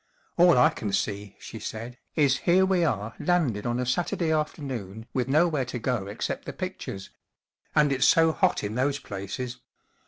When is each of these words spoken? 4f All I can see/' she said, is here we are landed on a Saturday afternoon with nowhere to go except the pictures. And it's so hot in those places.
4f 0.39 0.43
All 0.43 0.57
I 0.57 0.69
can 0.71 0.89
see/' 0.89 1.35
she 1.37 1.59
said, 1.59 1.99
is 2.15 2.37
here 2.49 2.65
we 2.65 2.83
are 2.83 3.13
landed 3.19 3.67
on 3.67 3.79
a 3.79 3.85
Saturday 3.85 4.31
afternoon 4.31 5.05
with 5.13 5.27
nowhere 5.27 5.65
to 5.65 5.77
go 5.77 6.07
except 6.07 6.45
the 6.45 6.53
pictures. 6.53 7.11
And 7.75 7.91
it's 7.93 8.07
so 8.07 8.31
hot 8.31 8.63
in 8.63 8.73
those 8.73 8.97
places. 8.97 9.59